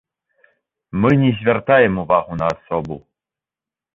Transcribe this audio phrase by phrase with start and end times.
[1.01, 2.97] Мы не звяртаем увагу на асобу.